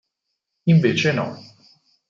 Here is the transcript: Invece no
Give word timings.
Invece 0.73 1.13
no 1.13 1.27